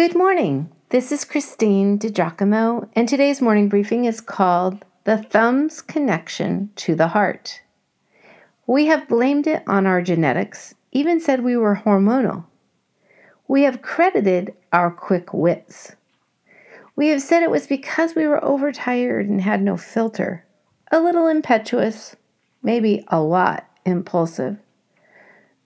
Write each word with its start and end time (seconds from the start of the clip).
Good 0.00 0.16
morning. 0.16 0.72
This 0.88 1.12
is 1.12 1.26
Christine 1.26 1.98
DiGiacomo, 1.98 2.88
and 2.96 3.06
today's 3.06 3.42
morning 3.42 3.68
briefing 3.68 4.06
is 4.06 4.22
called 4.22 4.82
The 5.04 5.18
Thumb's 5.18 5.82
Connection 5.82 6.70
to 6.76 6.94
the 6.94 7.08
Heart. 7.08 7.60
We 8.66 8.86
have 8.86 9.10
blamed 9.10 9.46
it 9.46 9.62
on 9.66 9.86
our 9.86 10.00
genetics, 10.00 10.74
even 10.90 11.20
said 11.20 11.44
we 11.44 11.54
were 11.54 11.82
hormonal. 11.84 12.46
We 13.46 13.64
have 13.64 13.82
credited 13.82 14.54
our 14.72 14.90
quick 14.90 15.34
wits. 15.34 15.96
We 16.96 17.08
have 17.08 17.20
said 17.20 17.42
it 17.42 17.50
was 17.50 17.66
because 17.66 18.14
we 18.14 18.26
were 18.26 18.42
overtired 18.42 19.28
and 19.28 19.42
had 19.42 19.60
no 19.60 19.76
filter, 19.76 20.46
a 20.90 20.98
little 20.98 21.26
impetuous, 21.26 22.16
maybe 22.62 23.04
a 23.08 23.20
lot 23.20 23.68
impulsive. 23.84 24.56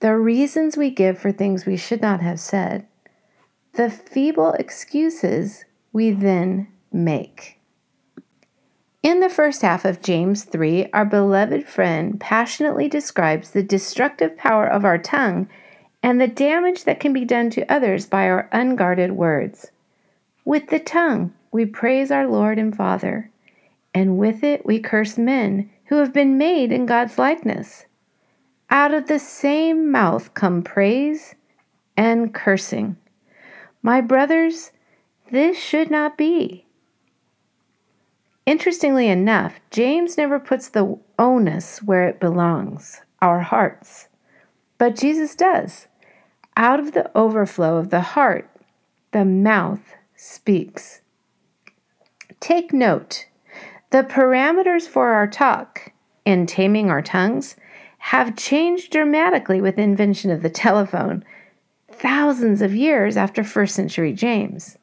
The 0.00 0.16
reasons 0.16 0.78
we 0.78 0.88
give 0.88 1.18
for 1.18 1.32
things 1.32 1.66
we 1.66 1.76
should 1.76 2.00
not 2.00 2.22
have 2.22 2.40
said 2.40 2.86
the 3.74 3.88
feeble 3.88 4.52
excuses 4.52 5.64
we 5.92 6.10
then 6.10 6.68
make. 6.92 7.58
In 9.02 9.20
the 9.20 9.30
first 9.30 9.62
half 9.62 9.84
of 9.86 10.02
James 10.02 10.44
3, 10.44 10.90
our 10.92 11.06
beloved 11.06 11.66
friend 11.66 12.20
passionately 12.20 12.86
describes 12.88 13.50
the 13.50 13.62
destructive 13.62 14.36
power 14.36 14.66
of 14.66 14.84
our 14.84 14.98
tongue 14.98 15.48
and 16.02 16.20
the 16.20 16.28
damage 16.28 16.84
that 16.84 17.00
can 17.00 17.14
be 17.14 17.24
done 17.24 17.48
to 17.50 17.72
others 17.72 18.06
by 18.06 18.28
our 18.28 18.48
unguarded 18.52 19.12
words. 19.12 19.70
With 20.44 20.68
the 20.68 20.78
tongue, 20.78 21.32
we 21.50 21.64
praise 21.64 22.10
our 22.10 22.28
Lord 22.28 22.58
and 22.58 22.76
Father, 22.76 23.30
and 23.94 24.18
with 24.18 24.44
it 24.44 24.66
we 24.66 24.80
curse 24.80 25.16
men 25.16 25.70
who 25.86 25.96
have 25.96 26.12
been 26.12 26.36
made 26.36 26.72
in 26.72 26.84
God's 26.84 27.18
likeness. 27.18 27.86
Out 28.68 28.92
of 28.92 29.06
the 29.06 29.18
same 29.18 29.90
mouth 29.90 30.34
come 30.34 30.62
praise 30.62 31.34
and 31.96 32.34
cursing. 32.34 32.96
My 33.82 34.00
brothers, 34.00 34.70
this 35.30 35.58
should 35.58 35.90
not 35.90 36.16
be. 36.16 36.66
Interestingly 38.46 39.08
enough, 39.08 39.60
James 39.70 40.16
never 40.16 40.38
puts 40.38 40.68
the 40.68 40.98
onus 41.18 41.82
where 41.82 42.08
it 42.08 42.20
belongs, 42.20 43.00
our 43.20 43.40
hearts. 43.40 44.08
But 44.78 44.96
Jesus 44.96 45.34
does. 45.34 45.88
Out 46.56 46.80
of 46.80 46.92
the 46.92 47.10
overflow 47.16 47.76
of 47.76 47.90
the 47.90 48.00
heart, 48.00 48.48
the 49.12 49.24
mouth 49.24 49.94
speaks. 50.16 51.00
Take 52.40 52.72
note 52.72 53.26
the 53.90 54.02
parameters 54.02 54.88
for 54.88 55.10
our 55.10 55.26
talk 55.26 55.92
in 56.24 56.46
taming 56.46 56.90
our 56.90 57.02
tongues 57.02 57.56
have 57.98 58.36
changed 58.36 58.90
dramatically 58.90 59.60
with 59.60 59.76
the 59.76 59.82
invention 59.82 60.30
of 60.30 60.42
the 60.42 60.50
telephone 60.50 61.24
thousands 62.02 62.60
of 62.60 62.74
years 62.74 63.16
after 63.16 63.44
first 63.44 63.76
century 63.76 64.12
James. 64.12 64.76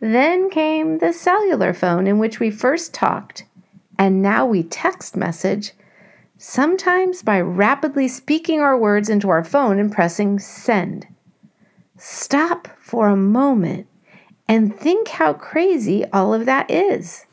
Then 0.00 0.50
came 0.50 0.98
the 0.98 1.12
cellular 1.12 1.72
phone 1.72 2.08
in 2.08 2.18
which 2.18 2.40
we 2.40 2.50
first 2.50 2.92
talked, 2.92 3.44
and 3.96 4.20
now 4.20 4.44
we 4.44 4.64
text 4.64 5.16
message, 5.16 5.72
sometimes 6.36 7.22
by 7.22 7.40
rapidly 7.40 8.08
speaking 8.08 8.60
our 8.60 8.76
words 8.76 9.08
into 9.08 9.28
our 9.28 9.44
phone 9.44 9.78
and 9.78 9.92
pressing 9.92 10.40
send. 10.40 11.06
Stop 11.96 12.66
for 12.78 13.08
a 13.08 13.16
moment 13.16 13.86
and 14.48 14.76
think 14.76 15.08
how 15.08 15.32
crazy 15.32 16.04
all 16.12 16.34
of 16.34 16.44
that 16.46 16.68
is. 16.68 17.24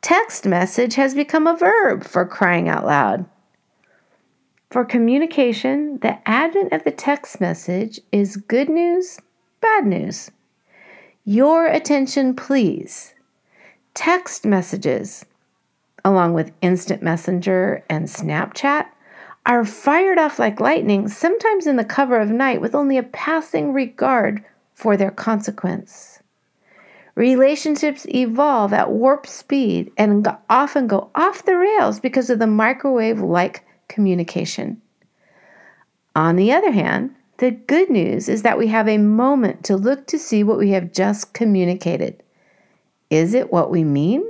Text 0.00 0.46
message 0.46 0.94
has 0.94 1.14
become 1.14 1.46
a 1.46 1.56
verb 1.56 2.02
for 2.02 2.24
crying 2.24 2.68
out 2.68 2.86
loud. 2.86 3.26
For 4.72 4.86
communication, 4.86 5.98
the 5.98 6.16
advent 6.26 6.72
of 6.72 6.82
the 6.84 6.90
text 6.90 7.42
message 7.42 8.00
is 8.10 8.38
good 8.38 8.70
news, 8.70 9.18
bad 9.60 9.84
news. 9.84 10.30
Your 11.26 11.66
attention, 11.66 12.34
please. 12.34 13.12
Text 13.92 14.46
messages, 14.46 15.26
along 16.06 16.32
with 16.32 16.54
Instant 16.62 17.02
Messenger 17.02 17.84
and 17.90 18.06
Snapchat, 18.06 18.86
are 19.44 19.66
fired 19.66 20.16
off 20.16 20.38
like 20.38 20.58
lightning, 20.58 21.06
sometimes 21.06 21.66
in 21.66 21.76
the 21.76 21.84
cover 21.84 22.18
of 22.18 22.30
night, 22.30 22.62
with 22.62 22.74
only 22.74 22.96
a 22.96 23.02
passing 23.02 23.74
regard 23.74 24.42
for 24.72 24.96
their 24.96 25.10
consequence. 25.10 26.20
Relationships 27.14 28.06
evolve 28.08 28.72
at 28.72 28.90
warp 28.90 29.26
speed 29.26 29.92
and 29.98 30.26
often 30.48 30.86
go 30.86 31.10
off 31.14 31.44
the 31.44 31.58
rails 31.58 32.00
because 32.00 32.30
of 32.30 32.38
the 32.38 32.46
microwave 32.46 33.20
like 33.20 33.66
communication. 33.88 34.80
On 36.14 36.36
the 36.36 36.52
other 36.52 36.72
hand, 36.72 37.14
the 37.38 37.50
good 37.50 37.90
news 37.90 38.28
is 38.28 38.42
that 38.42 38.58
we 38.58 38.68
have 38.68 38.88
a 38.88 38.98
moment 38.98 39.64
to 39.64 39.76
look 39.76 40.06
to 40.08 40.18
see 40.18 40.44
what 40.44 40.58
we 40.58 40.70
have 40.70 40.92
just 40.92 41.32
communicated. 41.32 42.22
Is 43.10 43.34
it 43.34 43.52
what 43.52 43.70
we 43.70 43.84
mean? 43.84 44.24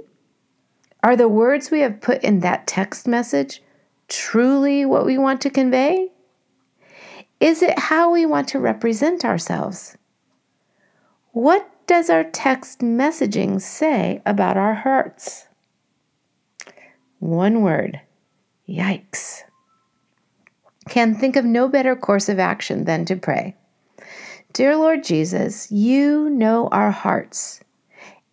Are 1.02 1.16
the 1.16 1.28
words 1.28 1.70
we 1.70 1.80
have 1.80 2.00
put 2.00 2.22
in 2.22 2.40
that 2.40 2.66
text 2.66 3.08
message 3.08 3.62
truly 4.08 4.84
what 4.84 5.04
we 5.04 5.18
want 5.18 5.40
to 5.42 5.50
convey? 5.50 6.10
Is 7.40 7.60
it 7.60 7.78
how 7.78 8.12
we 8.12 8.24
want 8.24 8.48
to 8.48 8.60
represent 8.60 9.24
ourselves? 9.24 9.96
What 11.32 11.68
does 11.86 12.08
our 12.08 12.24
text 12.24 12.80
messaging 12.80 13.60
say 13.60 14.22
about 14.24 14.56
our 14.56 14.74
hearts? 14.74 15.48
One 17.18 17.62
word 17.62 18.00
yikes 18.68 19.42
can 20.88 21.14
think 21.14 21.36
of 21.36 21.44
no 21.44 21.68
better 21.68 21.94
course 21.94 22.28
of 22.28 22.38
action 22.38 22.84
than 22.84 23.04
to 23.04 23.16
pray. 23.16 23.56
Dear 24.52 24.76
Lord 24.76 25.04
Jesus, 25.04 25.70
you 25.70 26.28
know 26.30 26.68
our 26.72 26.90
hearts. 26.90 27.60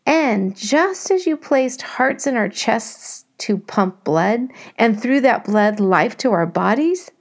And 0.06 0.58
just 0.58 1.12
as 1.12 1.28
you 1.28 1.38
placed 1.38 1.82
hearts 1.82 2.26
in 2.26 2.36
our 2.36 2.50
chests 2.50 3.26
to 3.40 3.58
pump 3.58 4.04
blood, 4.04 4.50
and 4.78 5.00
through 5.00 5.22
that 5.22 5.46
blood, 5.46 5.80
life 5.80 6.18
to 6.18 6.32
our 6.32 6.46
bodies, 6.46 7.12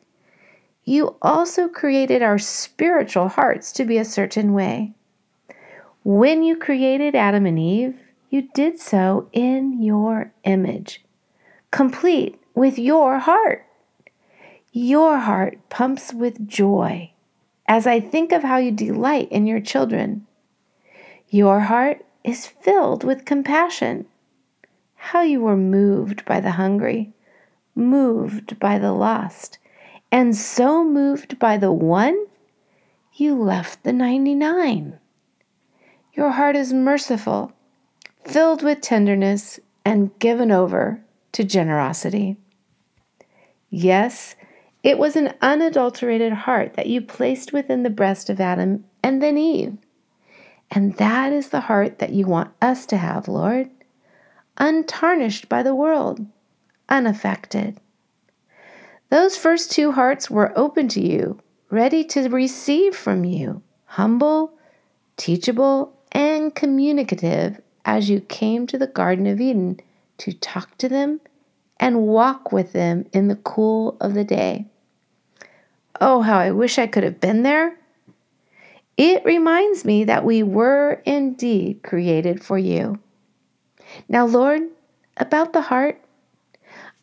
you 0.85 1.17
also 1.21 1.69
created 1.69 2.23
our 2.23 2.39
spiritual 2.39 3.29
hearts 3.29 3.73
to 3.73 3.85
be 3.85 3.99
a 3.99 4.05
certain 4.05 4.55
way. 4.55 4.95
When 6.03 6.43
you 6.43 6.57
created 6.57 7.15
Adam 7.15 7.45
and 7.45 7.59
Eve, 7.59 8.01
you 8.31 8.49
did 8.55 8.81
so 8.81 9.29
in 9.33 9.83
your 9.83 10.33
image, 10.45 11.05
complete 11.71 12.41
with 12.55 12.79
your 12.79 13.19
heart. 13.19 13.67
Your 14.73 15.19
heart 15.19 15.59
pumps 15.71 16.13
with 16.13 16.49
joy 16.49 17.13
as 17.69 17.87
I 17.87 18.01
think 18.01 18.33
of 18.33 18.43
how 18.43 18.57
you 18.57 18.73
delight 18.73 19.29
in 19.31 19.47
your 19.47 19.61
children. 19.61 20.27
Your 21.29 21.61
heart 21.61 22.05
is 22.25 22.47
filled 22.47 23.05
with 23.05 23.27
compassion. 23.27 24.07
How 24.97 25.21
you 25.21 25.41
were 25.41 25.57
moved 25.57 26.25
by 26.25 26.41
the 26.41 26.53
hungry, 26.53 27.13
moved 27.75 28.59
by 28.59 28.79
the 28.79 28.93
lost, 28.93 29.59
and 30.11 30.35
so 30.35 30.83
moved 30.83 31.39
by 31.39 31.59
the 31.59 31.71
one, 31.71 32.27
you 33.15 33.35
left 33.35 33.85
the 33.85 33.93
99. 33.93 34.99
Your 36.15 36.31
heart 36.31 36.57
is 36.57 36.73
merciful, 36.73 37.53
filled 38.25 38.63
with 38.63 38.81
tenderness, 38.81 39.61
and 39.85 40.19
given 40.19 40.51
over 40.51 41.03
to 41.33 41.45
generosity. 41.45 42.37
Yes, 43.71 44.37
it 44.83 44.99
was 44.99 45.17
an 45.17 45.35
unadulterated 45.43 46.33
heart 46.33 46.75
that 46.75 46.87
you 46.87 47.01
placed 47.01 47.53
within 47.53 47.83
the 47.83 47.91
breast 47.91 48.31
of 48.31 48.41
Adam 48.41 48.85
and 49.03 49.23
then 49.23 49.37
Eve. 49.37 49.77
And 50.71 50.95
that 50.97 51.33
is 51.33 51.49
the 51.49 51.63
heart 51.63 51.99
that 51.99 52.13
you 52.13 52.27
want 52.27 52.53
us 52.61 52.87
to 52.87 52.97
have, 52.97 53.29
Lord, 53.29 53.71
untarnished 54.59 55.49
by 55.49 55.63
the 55.63 55.75
world, 55.75 56.25
unaffected. 56.89 57.81
Those 59.11 59.37
first 59.37 59.73
two 59.73 59.93
hearts 59.93 60.31
were 60.31 60.53
open 60.57 60.89
to 60.89 61.01
you, 61.01 61.41
ready 61.71 62.05
to 62.05 62.29
receive 62.29 62.95
from 62.95 63.25
you, 63.25 63.63
humble, 63.87 64.53
teachable, 65.17 65.97
and 66.13 66.55
communicative 66.55 67.61
as 67.85 68.11
you 68.11 68.21
came 68.21 68.67
to 68.67 68.79
the 68.79 68.87
Garden 68.87 69.27
of 69.27 69.41
Eden 69.41 69.81
to 70.19 70.33
talk 70.33 70.77
to 70.79 70.89
them 70.89 71.21
and 71.81 72.03
walk 72.03 72.53
with 72.53 72.73
them 72.73 73.07
in 73.13 73.29
the 73.29 73.37
cool 73.37 73.97
of 74.01 74.15
the 74.15 74.25
day. 74.25 74.67
Oh, 76.01 76.23
how 76.23 76.39
I 76.39 76.51
wish 76.51 76.79
I 76.79 76.87
could 76.87 77.05
have 77.05 77.21
been 77.21 77.43
there. 77.43 77.77
It 78.97 79.25
reminds 79.25 79.85
me 79.85 80.05
that 80.05 80.25
we 80.25 80.43
were 80.43 81.03
indeed 81.05 81.83
created 81.83 82.43
for 82.43 82.59
you. 82.59 82.99
Now, 84.09 84.27
Lord, 84.27 84.63
about 85.17 85.53
the 85.53 85.61
heart, 85.61 86.01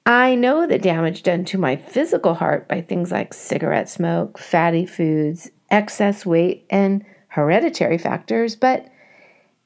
I 0.05 0.35
know 0.35 0.67
the 0.67 0.77
damage 0.77 1.23
done 1.23 1.45
to 1.45 1.57
my 1.57 1.75
physical 1.75 2.35
heart 2.35 2.67
by 2.67 2.81
things 2.81 3.11
like 3.11 3.33
cigarette 3.33 3.89
smoke, 3.89 4.37
fatty 4.37 4.85
foods, 4.85 5.49
excess 5.71 6.25
weight, 6.25 6.65
and 6.69 7.03
hereditary 7.27 7.97
factors, 7.97 8.55
but 8.55 8.87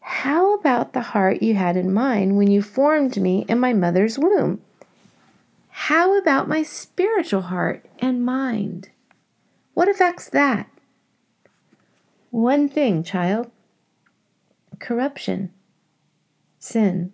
how 0.10 0.56
about 0.56 0.94
the 0.94 1.02
heart 1.02 1.44
you 1.44 1.54
had 1.54 1.78
in 1.78 1.94
mind 1.94 2.36
when 2.36 2.50
you 2.50 2.64
formed 2.64 3.16
me 3.18 3.46
in 3.48 3.60
my 3.60 3.74
mother's 3.74 4.18
womb? 4.18 4.60
How 5.70 6.18
about 6.18 6.50
my 6.50 6.64
spiritual 6.64 7.44
heart 7.44 7.86
and 8.00 8.26
mind? 8.26 8.90
What 9.76 9.88
affects 9.88 10.28
that? 10.32 10.68
One 12.32 12.68
thing, 12.68 13.04
child 13.04 13.52
corruption, 14.80 15.52
sin. 16.58 17.14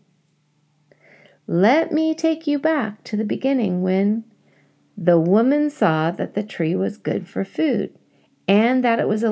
Let 1.47 1.91
me 1.91 2.15
take 2.15 2.47
you 2.47 2.57
back 2.57 3.03
to 3.03 3.17
the 3.17 3.25
beginning 3.25 3.81
when 3.81 4.23
the 4.97 5.19
woman 5.19 5.69
saw 5.69 6.11
that 6.11 6.33
the 6.33 6.43
tree 6.43 6.75
was 6.75 6.97
good 6.97 7.27
for 7.27 7.43
food, 7.43 7.93
and 8.47 8.85
that 8.85 8.99
it 8.99 9.09
was 9.09 9.21
a 9.21 9.31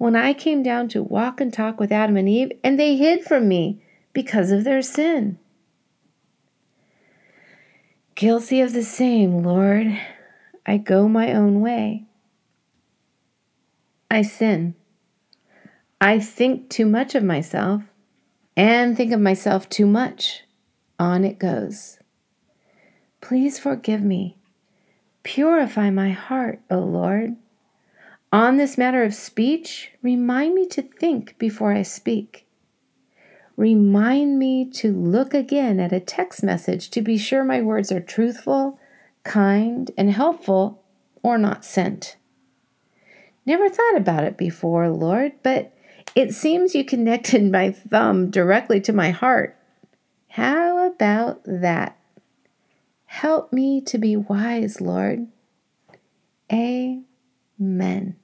when 0.00 0.16
I 0.16 0.32
came 0.32 0.62
down 0.62 0.88
to 0.88 1.02
walk 1.02 1.42
and 1.42 1.52
talk 1.52 1.78
with 1.78 1.92
Adam 1.92 2.16
and 2.16 2.26
Eve, 2.26 2.52
and 2.64 2.80
they 2.80 2.96
hid 2.96 3.22
from 3.22 3.46
me 3.46 3.82
because 4.14 4.50
of 4.50 4.64
their 4.64 4.80
sin. 4.80 5.38
Guilty 8.14 8.62
of 8.62 8.72
the 8.72 8.82
same, 8.82 9.42
Lord. 9.42 10.00
I 10.64 10.78
go 10.78 11.06
my 11.06 11.34
own 11.34 11.60
way. 11.60 12.06
I 14.10 14.22
sin. 14.22 14.74
I 16.00 16.18
think 16.18 16.70
too 16.70 16.86
much 16.86 17.14
of 17.14 17.22
myself 17.22 17.82
and 18.56 18.96
think 18.96 19.12
of 19.12 19.20
myself 19.20 19.68
too 19.68 19.86
much. 19.86 20.44
On 20.98 21.24
it 21.24 21.38
goes. 21.38 21.98
Please 23.20 23.58
forgive 23.58 24.02
me. 24.02 24.38
Purify 25.24 25.90
my 25.90 26.08
heart, 26.12 26.60
O 26.70 26.78
Lord. 26.78 27.36
On 28.32 28.56
this 28.56 28.78
matter 28.78 29.02
of 29.02 29.14
speech, 29.14 29.92
remind 30.02 30.54
me 30.54 30.66
to 30.68 30.82
think 30.82 31.36
before 31.38 31.72
I 31.72 31.82
speak. 31.82 32.46
Remind 33.56 34.38
me 34.38 34.70
to 34.70 34.92
look 34.92 35.34
again 35.34 35.80
at 35.80 35.92
a 35.92 36.00
text 36.00 36.42
message 36.42 36.90
to 36.90 37.02
be 37.02 37.18
sure 37.18 37.44
my 37.44 37.60
words 37.60 37.90
are 37.90 38.00
truthful, 38.00 38.78
kind, 39.24 39.90
and 39.98 40.10
helpful, 40.12 40.82
or 41.22 41.36
not 41.36 41.64
sent. 41.64 42.16
Never 43.44 43.68
thought 43.68 43.96
about 43.96 44.24
it 44.24 44.36
before, 44.36 44.88
Lord, 44.88 45.32
but 45.42 45.72
it 46.14 46.32
seems 46.32 46.74
you 46.74 46.84
connected 46.84 47.50
my 47.50 47.70
thumb 47.72 48.30
directly 48.30 48.80
to 48.82 48.92
my 48.92 49.10
heart 49.10 49.56
how 50.34 50.86
about 50.86 51.42
that? 51.44 51.98
Help 53.06 53.52
me 53.52 53.80
to 53.80 53.98
be 53.98 54.16
wise, 54.16 54.80
Lord. 54.80 55.26
Amen 56.52 57.09
men. 57.60 58.16